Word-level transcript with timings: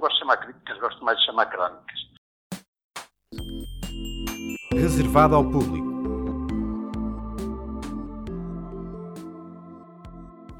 gosto 0.00 0.14
de 0.14 0.20
chamar 0.20 0.36
críticas, 0.38 0.78
gosto 0.78 1.04
mais 1.04 1.18
de 1.18 1.26
chamar 1.26 1.46
crónicas. 1.46 2.00
Reservado 4.72 5.34
ao 5.34 5.44
público. 5.44 5.90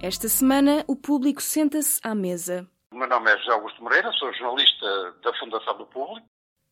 Esta 0.02 0.28
semana, 0.28 0.84
o 0.86 0.96
público 0.96 1.42
senta-se 1.42 2.00
à 2.02 2.14
mesa. 2.14 2.66
O 2.92 2.96
meu 2.96 3.08
nome 3.08 3.30
é 3.30 3.38
José 3.38 3.52
Augusto 3.52 3.82
Moreira, 3.82 4.10
sou 4.12 4.32
jornalista 4.32 4.86
da 5.22 5.32
Fundação 5.38 5.76
do 5.78 5.86
Público. 5.86 6.26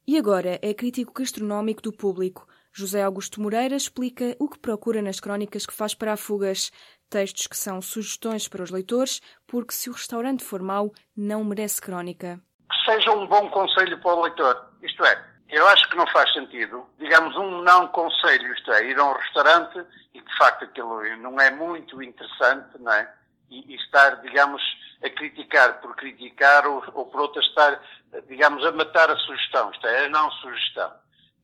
E 0.07 0.17
agora 0.17 0.59
é 0.63 0.73
crítico 0.73 1.13
gastronómico 1.13 1.83
do 1.83 1.93
público. 1.93 2.49
José 2.73 3.03
Augusto 3.03 3.43
Moreira 3.43 3.77
explica 3.77 4.35
o 4.39 4.49
que 4.49 4.59
procura 4.59 5.03
nas 5.03 5.21
crónicas 5.21 5.67
que 5.67 5.75
faz 5.75 5.95
para 5.95 6.15
a 6.15 6.17
Fugas. 6.17 6.71
Textos 7.11 7.47
que 7.47 7.57
são 7.57 7.83
sugestões 7.83 8.49
para 8.49 8.63
os 8.63 8.71
leitores, 8.71 9.21
porque 9.47 9.75
se 9.75 9.91
o 9.91 9.93
restaurante 9.93 10.43
for 10.43 10.63
mau, 10.63 10.93
não 11.15 11.45
merece 11.45 11.81
crónica. 11.81 12.43
Que 12.71 12.91
seja 12.91 13.13
um 13.13 13.27
bom 13.27 13.49
conselho 13.51 13.99
para 13.99 14.15
o 14.15 14.23
leitor. 14.23 14.67
Isto 14.83 15.05
é, 15.05 15.25
eu 15.49 15.67
acho 15.69 15.89
que 15.89 15.97
não 15.97 16.07
faz 16.09 16.33
sentido, 16.33 16.87
digamos, 16.99 17.35
um 17.37 17.63
não 17.63 17.89
conselho, 17.89 18.53
isto 18.53 18.71
é, 18.73 18.85
ir 18.85 18.99
a 18.99 19.05
um 19.05 19.13
restaurante 19.13 19.85
e 20.15 20.21
de 20.21 20.37
facto 20.37 20.65
aquilo 20.65 21.03
não 21.19 21.41
é 21.41 21.51
muito 21.51 22.03
interessante, 22.03 22.79
não 22.79 22.93
é? 22.93 23.13
E, 23.51 23.73
e 23.73 23.77
estar, 23.77 24.17
digamos, 24.21 24.63
a 25.03 25.09
criticar 25.09 25.81
por 25.81 25.97
criticar 25.97 26.67
ou, 26.67 26.85
ou 26.93 27.07
por 27.07 27.23
outra 27.23 27.41
estar, 27.41 27.81
digamos, 28.29 28.65
a 28.67 28.73
matar 28.73 29.11
a 29.11 29.17
sugestão, 29.17 29.71
isto 29.71 29.87
é, 29.87 30.05
a 30.05 30.09
não 30.11 30.31
sugestão. 30.33 30.93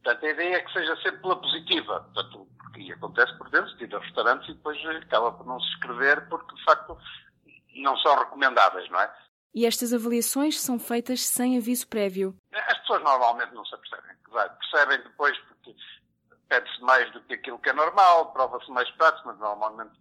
Portanto, 0.03 0.27
a 0.27 0.31
ideia 0.31 0.57
é 0.57 0.61
que 0.61 0.73
seja 0.73 0.95
sempre 0.97 1.23
pela 1.23 1.37
positiva. 1.37 2.01
Portanto, 2.13 2.47
porque 2.59 2.93
acontece 2.93 3.33
por 3.39 3.49
dentro, 3.49 3.75
de 3.77 3.85
ir 3.85 3.95
a 3.95 3.99
restaurantes 4.01 4.49
e 4.49 4.55
depois 4.55 4.79
acaba 4.87 5.33
por 5.33 5.47
não 5.47 5.59
se 5.61 5.69
escrever 5.71 6.29
porque, 6.29 6.55
de 6.55 6.65
facto, 6.65 6.99
não 7.77 7.97
são 7.99 8.19
recomendáveis, 8.19 8.91
não 8.91 9.01
é? 9.01 9.11
E 9.55 9.65
estas 9.67 9.93
avaliações 9.93 10.61
são 10.61 10.81
feitas 10.81 11.21
sem 11.21 11.57
aviso 11.57 11.87
prévio. 11.87 12.35
As 12.53 12.79
pessoas 12.81 13.03
normalmente 13.05 13.55
não 13.55 13.65
se 13.65 13.75
apercebem. 13.75 14.17
Percebem 14.59 14.99
depois 15.03 15.39
porque 15.39 15.77
pede-se 16.49 16.81
mais 16.83 17.11
do 17.13 17.21
que 17.23 17.35
aquilo 17.35 17.59
que 17.61 17.71
é 17.71 17.73
normal, 17.73 18.33
prova-se 18.33 18.69
mais 18.73 18.91
pratos, 18.93 19.23
mas 19.25 19.39
normalmente 19.39 19.93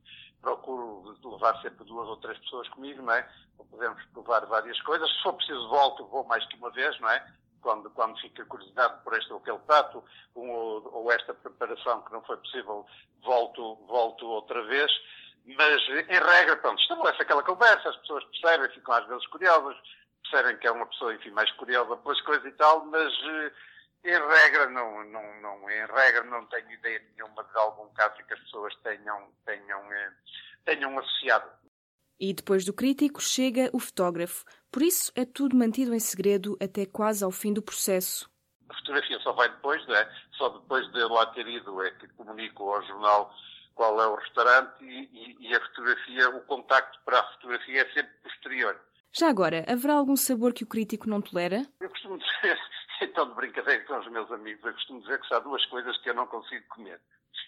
procuro 0.41 1.15
levar 1.23 1.61
sempre 1.61 1.85
duas 1.85 2.07
ou 2.09 2.17
três 2.17 2.37
pessoas 2.39 2.67
comigo, 2.69 3.01
não 3.03 3.13
é? 3.13 3.29
Podemos 3.69 4.03
provar 4.07 4.45
várias 4.47 4.79
coisas. 4.81 5.09
Se 5.09 5.23
for 5.23 5.33
preciso, 5.33 5.69
volto, 5.69 6.05
vou 6.07 6.25
mais 6.25 6.45
que 6.47 6.57
uma 6.57 6.71
vez, 6.71 6.99
não 6.99 7.09
é? 7.09 7.25
Quando, 7.61 7.89
quando 7.91 8.19
fica 8.19 8.43
curiosidade 8.45 9.01
por 9.03 9.17
este 9.17 9.31
ou 9.31 9.39
aquele 9.39 9.59
prato, 9.59 10.03
um 10.35 10.49
ou, 10.49 10.95
ou 10.95 11.11
esta 11.11 11.33
preparação 11.33 12.01
que 12.01 12.11
não 12.11 12.21
foi 12.23 12.37
possível, 12.37 12.85
volto, 13.23 13.75
volto 13.87 14.25
outra 14.25 14.63
vez. 14.65 14.91
Mas, 15.45 15.81
em 15.89 16.19
regra, 16.19 16.55
pronto, 16.57 16.81
estabelece 16.81 17.21
aquela 17.21 17.43
conversa, 17.43 17.89
as 17.89 17.97
pessoas 17.97 18.23
percebem, 18.25 18.69
ficam 18.69 18.93
às 18.93 19.05
vezes 19.07 19.27
curiosas, 19.27 19.75
percebem 20.21 20.57
que 20.57 20.67
é 20.67 20.71
uma 20.71 20.85
pessoa, 20.85 21.13
enfim, 21.13 21.31
mais 21.31 21.51
curiosa 21.51 21.97
pelas 21.97 22.21
coisas 22.21 22.45
e 22.45 22.51
tal, 22.51 22.85
mas 22.85 23.13
em 24.05 24.11
regra, 24.11 24.69
não, 24.69 25.03
não, 25.05 25.41
não, 25.41 25.69
em 25.69 25.85
regra 25.85 26.23
não 26.25 26.45
tenho 26.47 26.71
ideia 26.71 27.01
nenhuma 27.15 27.43
de 27.43 27.57
algum 27.57 27.87
caso 27.93 28.15
que 28.25 28.33
as 28.33 28.39
pessoas 28.41 28.75
tenham, 28.83 29.31
tenham, 29.45 29.93
eh, 29.93 30.11
tenham 30.65 30.99
associado. 30.99 31.49
E 32.19 32.33
depois 32.33 32.65
do 32.65 32.73
crítico 32.73 33.21
chega 33.21 33.69
o 33.73 33.79
fotógrafo. 33.79 34.43
Por 34.69 34.81
isso 34.81 35.11
é 35.15 35.25
tudo 35.25 35.55
mantido 35.55 35.93
em 35.93 35.99
segredo 35.99 36.57
até 36.61 36.85
quase 36.85 37.23
ao 37.23 37.31
fim 37.31 37.53
do 37.53 37.61
processo. 37.61 38.29
A 38.69 38.73
fotografia 38.75 39.19
só 39.19 39.31
vai 39.33 39.49
depois, 39.49 39.85
não 39.87 39.95
é? 39.95 40.09
Só 40.37 40.49
depois 40.49 40.89
de 40.91 41.03
lá 41.03 41.25
ter 41.27 41.47
ido 41.47 41.81
é 41.81 41.91
que 41.91 42.07
comunico 42.09 42.71
ao 42.71 42.83
jornal 42.83 43.33
qual 43.75 44.01
é 44.01 44.07
o 44.07 44.15
restaurante 44.15 44.83
e, 44.83 45.09
e, 45.11 45.49
e 45.49 45.55
a 45.55 45.61
fotografia, 45.67 46.29
o 46.29 46.41
contacto 46.41 46.99
para 47.05 47.19
a 47.19 47.33
fotografia 47.33 47.81
é 47.81 47.93
sempre 47.93 48.13
posterior. 48.23 48.79
Já 49.11 49.29
agora, 49.29 49.63
haverá 49.67 49.93
algum 49.93 50.15
sabor 50.15 50.53
que 50.53 50.63
o 50.63 50.67
crítico 50.67 51.07
não 51.07 51.21
tolera? 51.21 51.67
Eu 51.79 51.89
costumo 51.89 52.17
dizer, 52.41 52.59
então 53.01 53.29
de 53.29 53.35
brincadeira 53.35 53.83
com 53.85 53.99
os 53.99 54.07
meus 54.09 54.31
amigos, 54.31 54.65
eu 54.65 54.73
costumo 54.73 55.01
dizer 55.01 55.19
que 55.21 55.33
há 55.33 55.39
duas 55.39 55.63
coisas 55.67 55.97
que 55.99 56.09
eu 56.09 56.15
não 56.15 56.25
consigo 56.27 56.65
comer, 56.69 56.99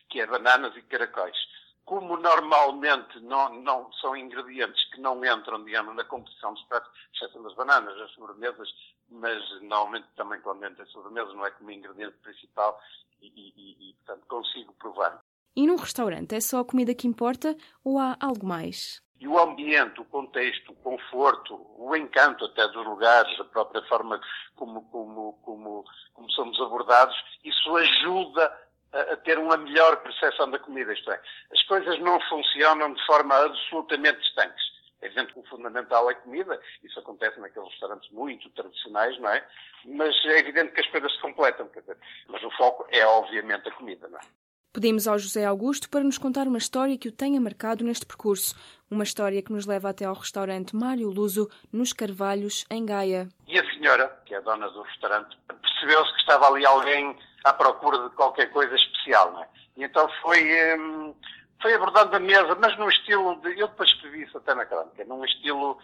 que 0.10 0.22
é 0.22 0.28
bananas 0.28 0.76
e 0.76 0.82
caracóis. 0.84 1.36
Como 1.84 2.18
normalmente 2.18 3.20
não, 3.20 3.62
não 3.62 3.92
são 3.94 4.16
ingredientes 4.16 4.84
que 4.92 5.00
não 5.00 5.24
entram, 5.24 5.64
digamos, 5.64 5.96
na 5.96 6.04
composição 6.04 6.54
dos 6.54 6.64
pratos, 6.64 6.92
exceto 7.14 7.42
das 7.44 7.54
bananas, 7.54 8.00
as 8.00 8.12
sobremesas, 8.12 8.70
mas 9.10 9.62
normalmente 9.62 10.08
também 10.16 10.42
quando 10.42 10.66
entra 10.66 10.84
em 10.84 10.88
sobremesas 10.88 11.34
não 11.36 11.46
é 11.46 11.52
como 11.52 11.72
ingrediente 11.72 12.18
principal 12.24 12.80
e, 13.22 13.28
e, 13.28 13.90
e, 13.90 13.94
portanto, 13.96 14.26
consigo 14.28 14.74
provar. 14.74 15.24
E 15.56 15.66
num 15.66 15.78
restaurante 15.78 16.36
é 16.36 16.42
só 16.42 16.60
a 16.60 16.66
comida 16.66 16.94
que 16.94 17.08
importa 17.08 17.56
ou 17.82 17.98
há 17.98 18.18
algo 18.20 18.46
mais? 18.46 19.02
E 19.22 19.26
o 19.26 19.40
ambiente, 19.40 20.02
o 20.02 20.06
contexto, 20.06 20.74
o 20.74 20.76
conforto, 20.76 21.56
o 21.78 21.96
encanto 21.96 22.44
até 22.44 22.68
dos 22.68 22.86
lugares, 22.86 23.40
a 23.40 23.46
própria 23.46 23.82
forma 23.84 24.20
como, 24.56 24.84
como, 24.90 25.34
como, 25.44 25.86
como 26.14 26.32
somos 26.32 26.60
abordados, 26.60 27.16
isso 27.46 27.74
ajuda 27.78 28.54
a, 28.92 29.00
a, 29.14 29.18
ter 29.18 29.40
uma 29.40 29.56
melhor 29.56 29.96
percepção 30.04 30.52
da 30.52 30.60
comida. 30.60 30.92
Isto 30.92 31.10
é, 31.10 31.22
as 31.54 31.64
coisas 31.64 31.98
não 32.02 32.20
funcionam 32.28 32.94
de 32.94 33.06
forma 33.06 33.34
absolutamente 33.36 34.20
distantes. 34.20 34.76
É 35.02 35.06
evidente 35.06 35.34
que 35.34 35.40
o 35.40 35.46
fundamental 35.46 36.10
é 36.10 36.14
a 36.14 36.18
comida, 36.18 36.60
isso 36.84 37.00
acontece 37.00 37.40
naqueles 37.40 37.70
restaurantes 37.70 38.12
muito 38.12 38.50
tradicionais, 38.50 39.18
não 39.20 39.30
é? 39.30 39.48
Mas 39.86 40.14
é 40.26 40.40
evidente 40.40 40.74
que 40.74 40.82
as 40.82 40.88
coisas 40.88 41.14
se 41.14 41.22
completam, 41.22 41.70
dizer, 41.74 41.98
mas 42.28 42.44
o 42.44 42.52
foco 42.52 42.86
é 42.90 43.06
obviamente 43.06 43.70
a 43.70 43.72
comida, 43.72 44.10
não 44.10 44.18
é? 44.20 44.45
Pedimos 44.76 45.08
ao 45.08 45.18
José 45.18 45.46
Augusto 45.46 45.90
para 45.90 46.04
nos 46.04 46.18
contar 46.18 46.50
uma 46.50 46.58
história 46.58 46.98
que 46.98 47.08
o 47.08 47.12
tenha 47.12 47.40
marcado 47.40 47.82
neste 47.82 48.06
percurso. 48.06 48.54
Uma 48.92 49.06
história 49.06 49.42
que 49.42 49.54
nos 49.54 49.66
leva 49.66 49.88
até 49.88 50.04
ao 50.04 50.14
restaurante 50.14 50.76
Mário 50.76 51.10
Luso, 51.10 51.50
nos 51.72 51.94
Carvalhos, 51.94 52.66
em 52.70 52.86
Gaia. 52.86 53.30
E 53.48 53.58
a 53.58 53.64
senhora, 53.72 54.22
que 54.26 54.36
é 54.36 54.38
a 54.38 54.42
dona 54.42 54.68
do 54.68 54.82
restaurante, 54.82 55.38
percebeu-se 55.48 56.12
que 56.16 56.20
estava 56.20 56.48
ali 56.48 56.66
alguém 56.66 57.18
à 57.46 57.54
procura 57.54 58.10
de 58.10 58.16
qualquer 58.18 58.52
coisa 58.52 58.76
especial, 58.76 59.32
não 59.32 59.44
é? 59.44 59.48
E 59.78 59.84
então 59.86 60.10
foi, 60.22 60.44
hum, 60.78 61.16
foi 61.62 61.74
abordando 61.74 62.14
a 62.14 62.20
mesa, 62.20 62.54
mas 62.60 62.78
num 62.78 62.90
estilo 62.90 63.40
de. 63.40 63.58
Eu 63.58 63.70
depois 63.70 63.88
escrevi 63.88 64.24
isso 64.24 64.38
até 64.38 64.54
na 64.54 64.66
crónica, 64.66 65.06
num 65.06 65.24
estilo 65.24 65.80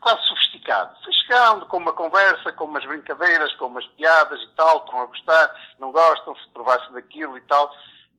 quase 0.00 0.26
sofisticado. 0.26 0.92
Foi 1.04 1.12
chegando 1.12 1.66
com 1.66 1.76
uma 1.76 1.92
conversa, 1.92 2.52
com 2.52 2.64
umas 2.64 2.84
brincadeiras, 2.84 3.54
com 3.54 3.66
umas 3.66 3.86
piadas 3.96 4.42
e 4.42 4.48
tal, 4.56 4.78
estão 4.78 5.02
a 5.02 5.06
gostar, 5.06 5.54
não 5.78 5.92
gostam, 5.92 6.34
se 6.34 6.48
provasse 6.48 6.92
daquilo 6.92 7.38
e 7.38 7.40
tal. 7.42 7.72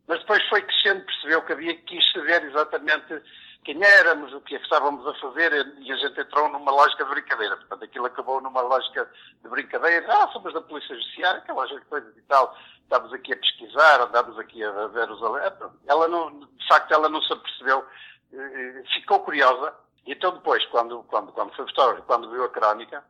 Mas 0.07 0.19
depois 0.19 0.47
foi 0.49 0.61
crescendo, 0.61 1.05
percebeu 1.05 1.41
que 1.43 1.53
havia 1.53 1.75
que 1.75 1.99
saber 2.13 2.43
exatamente 2.43 3.21
quem 3.65 3.83
éramos, 3.83 4.31
o 4.31 4.41
que 4.41 4.55
estávamos 4.55 5.05
a 5.07 5.13
fazer, 5.15 5.51
e 5.79 5.91
a 5.91 5.95
gente 5.95 6.21
entrou 6.21 6.47
numa 6.49 6.71
lógica 6.71 7.03
de 7.03 7.09
brincadeira. 7.09 7.57
Portanto, 7.57 7.83
aquilo 7.83 8.05
acabou 8.05 8.39
numa 8.39 8.61
lógica 8.61 9.09
de 9.41 9.49
brincadeira. 9.49 10.05
Ah, 10.07 10.29
somos 10.31 10.53
da 10.53 10.61
Polícia 10.61 10.95
Judiciária, 10.95 11.39
aquelas 11.39 11.71
coisas 11.85 12.15
e 12.15 12.21
tal. 12.23 12.55
Estamos 12.83 13.11
aqui 13.11 13.33
a 13.33 13.37
pesquisar, 13.37 14.01
andamos 14.01 14.37
aqui 14.37 14.63
a 14.63 14.87
ver 14.87 15.09
os 15.09 15.23
alertas. 15.23 15.71
Ela 15.87 16.07
não, 16.07 16.39
de 16.41 16.67
facto, 16.67 16.93
ela 16.93 17.09
não 17.09 17.19
se 17.23 17.33
apercebeu, 17.33 17.83
eh, 18.31 18.83
ficou 18.93 19.21
curiosa. 19.21 19.73
E 20.05 20.11
então 20.11 20.31
depois, 20.33 20.63
quando, 20.67 21.01
quando, 21.05 21.31
quando 21.31 21.55
foi 21.55 21.65
fotógrafo, 21.65 22.03
quando 22.03 22.29
viu 22.29 22.43
a 22.43 22.49
crónica, 22.49 23.03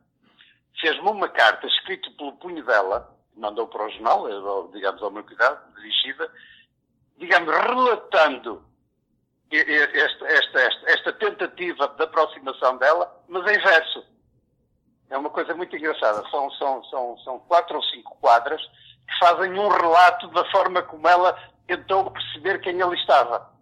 fez-me 0.80 1.10
uma 1.10 1.28
carta 1.28 1.66
escrita 1.66 2.10
pelo 2.16 2.32
punho 2.38 2.64
dela, 2.64 3.14
mandou 3.36 3.66
para 3.66 3.84
o 3.84 3.90
jornal, 3.90 4.26
eh, 4.26 4.72
digamos 4.72 5.02
ao 5.02 5.10
meu 5.10 5.22
cuidado, 5.22 5.60
dirigida, 5.74 6.32
digamos, 7.18 7.54
relatando 7.54 8.64
esta, 9.50 10.26
esta, 10.26 10.60
esta, 10.60 10.90
esta, 10.90 11.12
tentativa 11.14 11.88
de 11.88 12.02
aproximação 12.02 12.76
dela, 12.78 13.22
mas 13.28 13.42
em 13.50 13.58
verso. 13.58 14.04
É 15.08 15.16
uma 15.16 15.30
coisa 15.30 15.54
muito 15.54 15.76
engraçada. 15.76 16.28
São, 16.30 16.50
são, 16.52 16.84
são, 16.84 17.18
são 17.18 17.38
quatro 17.40 17.76
ou 17.76 17.82
cinco 17.84 18.16
quadras 18.20 18.60
que 18.60 19.18
fazem 19.20 19.52
um 19.56 19.68
relato 19.68 20.26
da 20.28 20.44
forma 20.50 20.82
como 20.82 21.06
ela 21.06 21.38
tentou 21.66 22.10
perceber 22.10 22.60
quem 22.60 22.82
ali 22.82 22.96
estava. 22.98 23.54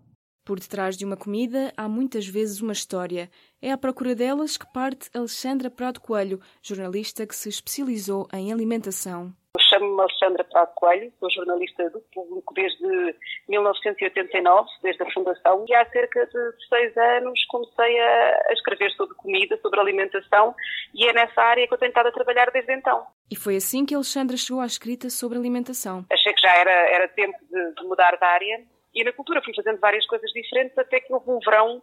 Por 0.44 0.60
detrás 0.60 0.96
de 0.96 1.04
uma 1.04 1.16
comida 1.16 1.72
há 1.76 1.88
muitas 1.88 2.26
vezes 2.26 2.60
uma 2.60 2.72
história. 2.72 3.30
É 3.62 3.72
à 3.72 3.78
procura 3.78 4.14
delas 4.14 4.56
que 4.56 4.70
parte 4.72 5.10
Alexandra 5.14 5.70
Prado 5.70 6.00
Coelho, 6.00 6.40
jornalista 6.62 7.26
que 7.26 7.34
se 7.34 7.48
especializou 7.48 8.28
em 8.32 8.52
alimentação. 8.52 9.34
Chamo-me 9.74 10.00
Alexandra 10.00 10.44
Prado 10.44 10.72
Coelho, 10.74 11.12
sou 11.18 11.28
jornalista 11.30 11.90
do 11.90 12.00
Público 12.12 12.54
desde 12.54 13.16
1989, 13.48 14.68
desde 14.82 15.02
a 15.02 15.10
fundação, 15.10 15.64
e 15.68 15.74
há 15.74 15.84
cerca 15.90 16.26
de 16.26 16.66
seis 16.68 16.96
anos 16.96 17.44
comecei 17.46 18.00
a, 18.00 18.52
escrever 18.52 18.90
sobre 18.92 19.16
comida, 19.16 19.58
sobre 19.60 19.80
alimentação, 19.80 20.54
e 20.94 21.08
é 21.08 21.12
nessa 21.12 21.42
área 21.42 21.66
que 21.66 21.74
eu 21.74 21.78
tenho 21.78 21.88
estado 21.88 22.06
a 22.06 22.12
trabalhar 22.12 22.50
desde 22.52 22.72
então. 22.72 23.04
E 23.28 23.34
foi 23.34 23.56
assim 23.56 23.84
que 23.84 23.94
Alexandra 23.94 24.36
chegou 24.36 24.62
à 24.62 24.66
escrita 24.66 25.10
sobre 25.10 25.38
alimentação. 25.38 26.04
Achei 26.10 26.32
que 26.32 26.40
já 26.40 26.54
era, 26.54 26.70
era 26.70 27.08
tempo 27.08 27.38
de, 27.50 27.74
de 27.74 27.84
mudar 27.84 28.16
de 28.16 28.24
área, 28.24 28.64
e 28.94 29.02
na 29.02 29.12
cultura 29.12 29.42
fui 29.42 29.54
fazendo 29.54 29.80
várias 29.80 30.06
coisas 30.06 30.30
diferentes, 30.30 30.78
até 30.78 31.00
que 31.00 31.12
houve 31.12 31.30
um 31.30 31.40
verão 31.40 31.82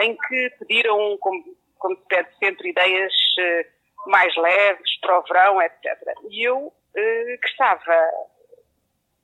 em 0.00 0.16
que 0.16 0.50
pediram, 0.58 1.16
como, 1.18 1.44
como 1.78 1.96
se 1.96 2.06
pede 2.08 2.28
sempre, 2.38 2.70
ideias 2.70 3.12
eh, 3.38 3.66
mais 4.06 4.34
leves 4.36 4.98
para 5.00 5.18
o 5.18 5.22
verão, 5.22 5.62
etc. 5.62 5.86
E 6.28 6.48
eu 6.48 6.72
que 6.92 7.48
estava 7.48 8.10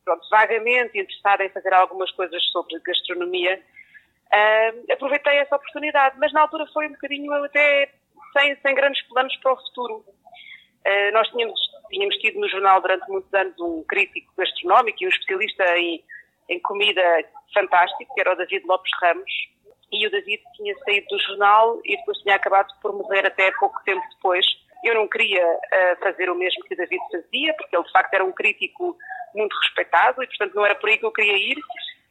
pronto, 0.06 0.26
vagamente 0.30 0.98
interessada 0.98 1.44
em 1.44 1.50
fazer 1.50 1.74
algumas 1.74 2.10
coisas 2.12 2.42
sobre 2.50 2.78
gastronomia, 2.80 3.60
uh, 4.32 4.92
aproveitei 4.92 5.38
essa 5.38 5.56
oportunidade, 5.56 6.16
mas 6.18 6.32
na 6.32 6.42
altura 6.42 6.64
foi 6.72 6.86
um 6.86 6.92
bocadinho 6.92 7.32
até 7.44 7.92
sem, 8.32 8.56
sem 8.60 8.74
grandes 8.74 9.02
planos 9.08 9.36
para 9.38 9.52
o 9.52 9.56
futuro. 9.56 10.04
Uh, 10.86 11.12
nós 11.12 11.28
tínhamos, 11.30 11.60
tínhamos 11.90 12.16
tido 12.18 12.38
no 12.38 12.48
jornal 12.48 12.80
durante 12.80 13.08
muitos 13.10 13.34
anos 13.34 13.58
um 13.58 13.82
crítico 13.84 14.32
gastronómico 14.38 15.02
e 15.02 15.06
um 15.06 15.10
especialista 15.10 15.76
em, 15.76 16.04
em 16.48 16.60
comida 16.60 17.02
fantástico, 17.52 18.14
que 18.14 18.20
era 18.20 18.32
o 18.32 18.36
David 18.36 18.64
Lopes 18.64 18.92
Ramos, 19.02 19.30
e 19.90 20.06
o 20.06 20.10
David 20.10 20.42
tinha 20.54 20.76
saído 20.78 21.06
do 21.08 21.18
jornal 21.20 21.80
e 21.84 21.96
depois 21.96 22.18
tinha 22.18 22.36
acabado 22.36 22.72
por 22.80 22.92
morrer 22.92 23.26
até 23.26 23.50
pouco 23.52 23.82
tempo 23.84 24.04
depois. 24.14 24.46
Eu 24.84 24.94
não 24.94 25.08
queria 25.08 25.44
uh, 25.44 26.00
fazer 26.00 26.30
o 26.30 26.34
mesmo 26.34 26.62
que 26.64 26.74
o 26.74 26.76
David 26.76 27.00
fazia, 27.10 27.54
porque 27.54 27.76
ele 27.76 27.84
de 27.84 27.92
facto 27.92 28.14
era 28.14 28.24
um 28.24 28.32
crítico 28.32 28.96
muito 29.34 29.54
respeitado 29.62 30.22
e, 30.22 30.26
portanto, 30.26 30.54
não 30.54 30.64
era 30.64 30.74
por 30.74 30.88
aí 30.88 30.98
que 30.98 31.06
eu 31.06 31.12
queria 31.12 31.36
ir, 31.36 31.56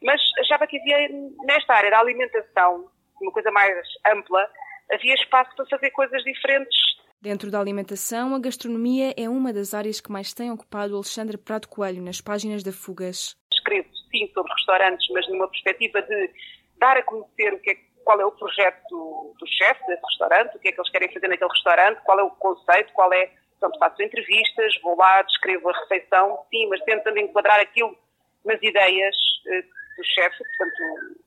mas 0.01 0.21
achava 0.39 0.67
que 0.67 0.79
havia 0.79 1.09
nesta 1.45 1.73
área 1.73 1.91
da 1.91 2.00
alimentação, 2.00 2.89
uma 3.21 3.31
coisa 3.31 3.51
mais 3.51 3.75
ampla, 4.07 4.50
havia 4.91 5.13
espaço 5.15 5.56
para 5.56 5.65
fazer 5.65 5.91
coisas 5.91 6.23
diferentes. 6.23 6.77
Dentro 7.21 7.50
da 7.50 7.59
alimentação, 7.59 8.35
a 8.35 8.39
gastronomia 8.39 9.13
é 9.18 9.27
uma 9.27 9.51
das 9.51 9.73
áreas 9.73 10.00
que 10.00 10.11
mais 10.11 10.33
tem 10.33 10.51
ocupado 10.51 10.94
o 10.94 10.97
Alexandre 10.97 11.38
Prato 11.38 11.68
Coelho 11.68 12.01
nas 12.01 12.21
páginas 12.21 12.61
da 12.61 12.71
Fugas. 12.71 13.35
Escrevo, 13.51 13.89
sim, 14.11 14.29
sobre 14.33 14.53
restaurantes, 14.53 15.07
mas 15.11 15.27
numa 15.29 15.47
perspectiva 15.50 16.01
de 16.03 16.29
dar 16.77 16.97
a 16.97 17.03
conhecer 17.03 17.53
o 17.53 17.59
que 17.59 17.71
é, 17.71 17.77
qual 18.06 18.22
é 18.22 18.25
o 18.25 18.31
projeto 18.31 18.81
do, 18.90 19.36
do 19.38 19.48
chefe 19.48 19.86
desse 19.88 20.06
restaurante, 20.06 20.56
o 20.56 20.60
que 20.60 20.69
é 20.69 20.72
que 20.72 20.80
eles 20.80 20.92
querem 20.92 21.12
fazer 21.12 21.28
naquele 21.28 21.52
restaurante, 21.52 22.02
qual 22.04 22.19
é 22.19 22.24
o 22.24 22.30
conceito, 22.31 22.94
qual 22.94 23.12
é. 23.12 23.31
Portanto, 23.60 23.80
faço 23.80 24.02
entrevistas, 24.02 24.80
vou 24.81 24.96
lá, 24.96 25.22
descrevo 25.24 25.69
a 25.69 25.80
refeição, 25.80 26.40
sim, 26.50 26.68
mas 26.68 26.81
tentando 26.81 27.18
enquadrar 27.18 27.60
aquilo 27.60 27.98
nas 28.46 28.62
ideias 28.62 29.16
eh, 29.48 29.62
do 29.98 30.04
chefe, 30.04 30.38
portanto, 30.38 31.25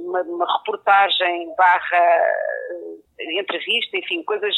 uma, 0.00 0.22
uma, 0.22 0.58
reportagem 0.58 1.54
barra 1.56 2.22
uh, 2.70 3.40
entrevista, 3.40 3.96
enfim, 3.96 4.22
coisas 4.24 4.54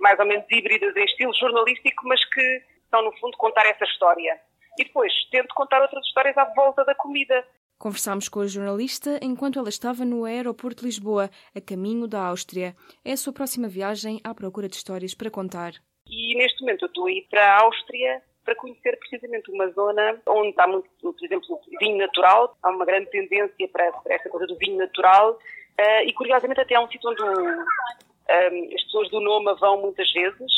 mais 0.00 0.18
ou 0.18 0.26
menos 0.26 0.44
híbridas 0.50 0.96
em 0.96 1.04
estilo 1.04 1.34
jornalístico, 1.34 2.06
mas 2.06 2.24
que 2.26 2.62
são, 2.90 3.02
no 3.02 3.12
fundo, 3.18 3.36
contar 3.36 3.66
essa 3.66 3.84
história. 3.84 4.40
E 4.78 4.84
depois 4.84 5.12
tento 5.30 5.54
contar 5.54 5.82
outras 5.82 6.04
histórias 6.06 6.36
à 6.36 6.44
volta 6.44 6.84
da 6.84 6.94
comida. 6.94 7.46
Conversámos 7.80 8.28
com 8.28 8.40
a 8.40 8.46
jornalista 8.46 9.18
enquanto 9.22 9.58
ela 9.58 9.70
estava 9.70 10.04
no 10.04 10.26
aeroporto 10.26 10.82
de 10.82 10.86
Lisboa, 10.86 11.30
a 11.56 11.60
caminho 11.62 12.06
da 12.06 12.26
Áustria. 12.26 12.76
É 13.02 13.12
a 13.12 13.16
sua 13.16 13.32
próxima 13.32 13.68
viagem 13.68 14.20
à 14.22 14.34
procura 14.34 14.68
de 14.68 14.76
histórias 14.76 15.14
para 15.14 15.30
contar. 15.30 15.72
E 16.06 16.36
neste 16.36 16.60
momento 16.60 16.82
eu 16.82 16.88
estou 16.88 17.06
a 17.06 17.10
ir 17.10 17.26
para 17.30 17.42
a 17.42 17.62
Áustria 17.62 18.22
para 18.44 18.54
conhecer 18.54 18.98
precisamente 18.98 19.50
uma 19.50 19.66
zona 19.70 20.20
onde 20.26 20.50
está 20.50 20.66
muito, 20.68 20.90
por 21.00 21.14
exemplo, 21.22 21.58
vinho 21.80 21.96
natural. 21.96 22.54
Há 22.62 22.68
uma 22.68 22.84
grande 22.84 23.06
tendência 23.06 23.66
para, 23.68 23.90
para 23.92 24.14
essa 24.14 24.28
coisa 24.28 24.46
do 24.46 24.58
vinho 24.58 24.76
natural 24.76 25.32
uh, 25.32 26.04
e, 26.04 26.12
curiosamente, 26.12 26.60
até 26.60 26.74
há 26.74 26.82
um 26.82 26.88
sítio 26.90 27.08
onde 27.08 27.22
um, 27.22 27.28
um, 27.30 28.74
as 28.74 28.84
pessoas 28.84 29.08
do 29.08 29.20
Noma 29.20 29.54
vão 29.54 29.80
muitas 29.80 30.12
vezes 30.12 30.52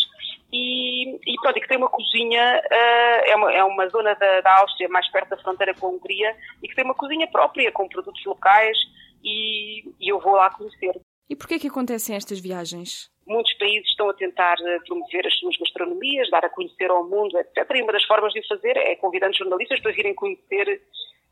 e, 0.52 1.14
e 1.14 1.34
pronto, 1.40 1.56
e 1.56 1.60
que 1.60 1.68
tem 1.68 1.78
uma 1.78 1.88
cozinha, 1.88 2.60
uh, 2.62 3.30
é, 3.30 3.36
uma, 3.36 3.52
é 3.52 3.64
uma 3.64 3.88
zona 3.88 4.14
da, 4.14 4.40
da 4.42 4.60
Áustria 4.60 4.88
mais 4.88 5.10
perto 5.10 5.30
da 5.30 5.38
fronteira 5.38 5.74
com 5.74 5.86
a 5.86 5.90
Hungria 5.90 6.36
e 6.62 6.68
que 6.68 6.74
tem 6.74 6.84
uma 6.84 6.94
cozinha 6.94 7.26
própria 7.28 7.72
com 7.72 7.88
produtos 7.88 8.22
locais 8.26 8.76
e, 9.24 9.88
e 9.98 10.12
eu 10.12 10.20
vou 10.20 10.34
lá 10.34 10.50
conhecer. 10.50 11.00
E 11.30 11.34
porquê 11.34 11.54
é 11.54 11.58
que 11.58 11.68
acontecem 11.68 12.14
estas 12.14 12.38
viagens? 12.40 13.10
Muitos 13.26 13.54
países 13.54 13.88
estão 13.88 14.10
a 14.10 14.14
tentar 14.14 14.56
eh, 14.60 14.78
promover 14.86 15.26
as 15.26 15.34
suas 15.38 15.56
gastronomias, 15.56 16.28
dar 16.28 16.44
a 16.44 16.50
conhecer 16.50 16.90
ao 16.90 17.08
mundo, 17.08 17.38
etc. 17.38 17.70
E 17.74 17.82
uma 17.82 17.92
das 17.92 18.04
formas 18.04 18.32
de 18.32 18.40
o 18.40 18.48
fazer 18.48 18.76
é 18.76 18.96
convidando 18.96 19.34
jornalistas 19.34 19.80
para 19.80 19.92
virem 19.92 20.14
conhecer 20.14 20.82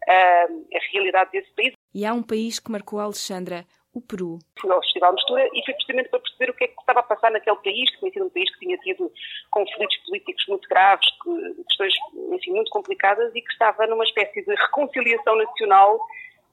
uh, 0.08 0.66
a 0.74 0.92
realidade 0.92 1.32
desse 1.32 1.52
país. 1.54 1.74
E 1.92 2.06
há 2.06 2.14
um 2.14 2.22
país 2.22 2.58
que 2.58 2.70
marcou 2.70 3.00
a 3.00 3.04
Alexandra, 3.04 3.66
o 3.92 4.00
Peru. 4.00 4.38
Fui 4.60 4.70
ao 4.70 4.80
Festival 4.82 5.12
Mistura 5.12 5.48
e 5.52 5.64
foi 5.64 5.74
precisamente 5.74 6.08
para 6.10 6.20
perceber 6.20 6.50
o 6.50 6.54
que 6.54 6.64
é 6.64 6.68
que 6.68 6.80
estava 6.80 7.00
a 7.00 7.02
passar 7.02 7.30
naquele 7.30 7.56
país, 7.56 7.90
que 7.90 7.98
tinha 7.98 8.12
sido 8.12 8.26
um 8.26 8.30
país 8.30 8.50
que 8.52 8.60
tinha 8.60 8.78
tido 8.78 9.12
conflitos 9.50 9.96
políticos 10.06 10.44
muito 10.48 10.68
graves, 10.68 11.06
questões 11.68 11.94
enfim, 12.32 12.52
muito 12.52 12.70
complicadas 12.70 13.34
e 13.34 13.42
que 13.42 13.52
estava 13.52 13.86
numa 13.86 14.04
espécie 14.04 14.44
de 14.44 14.54
reconciliação 14.54 15.36
nacional 15.36 16.00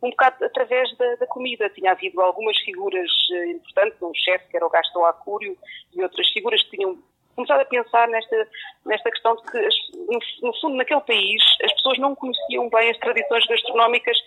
um 0.01 0.11
bocado 0.11 0.45
através 0.45 0.95
da, 0.97 1.15
da, 1.15 1.27
comida. 1.27 1.69
Tinha 1.69 1.91
havido 1.91 2.21
algumas 2.21 2.57
figuras 2.59 3.09
uh, 3.31 3.45
importantes, 3.45 4.01
um 4.01 4.13
chefe 4.13 4.47
que 4.49 4.57
era 4.57 4.65
o 4.65 4.69
Gastão 4.69 5.05
Acúrio 5.05 5.57
e 5.95 6.03
outras 6.03 6.27
figuras 6.29 6.61
que 6.63 6.77
tinham 6.77 6.97
começado 7.35 7.61
a 7.61 7.65
pensar 7.65 8.07
nesta, 8.07 8.47
nesta 8.85 9.11
questão 9.11 9.35
de 9.35 9.43
que, 9.43 9.69
no, 10.41 10.53
fundo, 10.59 10.75
naquele 10.75 11.01
país, 11.01 11.41
as 11.63 11.71
pessoas 11.73 11.99
não 11.99 12.15
conheciam 12.15 12.67
bem 12.69 12.89
as 12.89 12.97
tradições 12.97 13.45
gastronómicas, 13.45 14.17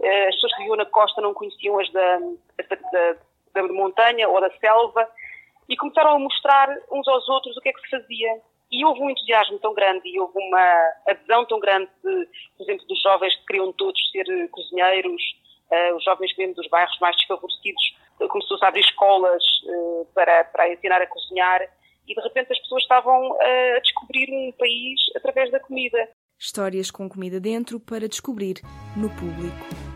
as 0.00 0.34
pessoas 0.34 0.52
que 0.52 0.58
viviam 0.58 0.76
na 0.76 0.86
costa 0.86 1.20
não 1.20 1.34
conheciam 1.34 1.78
as 1.78 1.90
da, 1.92 2.18
da, 2.18 2.76
da, 2.92 3.16
da 3.54 3.62
montanha 3.72 4.28
ou 4.28 4.40
da 4.40 4.50
selva, 4.58 5.08
e 5.68 5.76
começaram 5.76 6.16
a 6.16 6.18
mostrar 6.18 6.68
uns 6.90 7.06
aos 7.06 7.28
outros 7.28 7.56
o 7.56 7.60
que 7.60 7.68
é 7.68 7.72
que 7.72 7.80
se 7.80 7.90
fazia 7.90 8.40
e 8.70 8.84
houve 8.84 9.00
um 9.00 9.10
entusiasmo 9.10 9.58
tão 9.58 9.74
grande 9.74 10.08
e 10.08 10.20
houve 10.20 10.38
uma 10.38 10.92
adesão 11.06 11.44
tão 11.46 11.58
grande, 11.58 11.90
de, 12.04 12.28
por 12.56 12.64
exemplo, 12.64 12.86
dos 12.86 13.00
jovens 13.02 13.34
que 13.36 13.46
queriam 13.46 13.72
todos 13.72 13.98
ser 14.10 14.28
eh, 14.28 14.48
cozinheiros, 14.48 15.22
uh, 15.70 15.96
os 15.96 16.04
jovens 16.04 16.36
mesmo 16.36 16.54
dos 16.54 16.68
bairros 16.68 16.98
mais 17.00 17.16
desfavorecidos, 17.16 17.96
começou-se 18.28 18.64
a 18.64 18.68
abrir 18.68 18.80
escolas 18.80 19.42
uh, 19.64 20.06
para, 20.14 20.44
para 20.44 20.72
ensinar 20.72 21.00
a 21.00 21.06
cozinhar 21.06 21.62
e 22.06 22.14
de 22.14 22.20
repente 22.20 22.52
as 22.52 22.58
pessoas 22.58 22.82
estavam 22.82 23.30
uh, 23.30 23.76
a 23.76 23.80
descobrir 23.80 24.30
um 24.32 24.52
país 24.52 25.00
através 25.16 25.50
da 25.50 25.60
comida. 25.60 26.08
Histórias 26.38 26.90
com 26.90 27.08
comida 27.08 27.40
dentro 27.40 27.80
para 27.80 28.08
descobrir 28.08 28.60
no 28.96 29.08
público. 29.10 29.87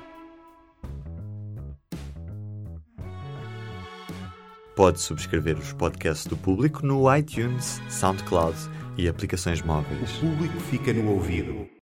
Pode 4.74 5.00
subscrever 5.00 5.58
os 5.58 5.72
podcasts 5.74 6.26
do 6.26 6.36
público 6.36 6.84
no 6.84 7.14
iTunes, 7.14 7.80
SoundCloud 7.90 8.56
e 8.96 9.06
aplicações 9.06 9.60
móveis. 9.60 10.16
O 10.16 10.20
público 10.20 10.58
fica 10.60 10.92
no 10.94 11.10
ouvido. 11.10 11.72